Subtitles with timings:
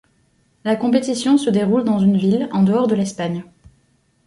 [0.63, 3.43] La compétition se déroule dans une ville en dehors de l'Espagne.